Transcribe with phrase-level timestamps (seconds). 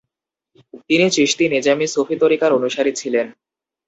[0.89, 3.27] তিনি চিশতি নেজামী সুফি ত্বরিকার অনুসারী ছিলেন।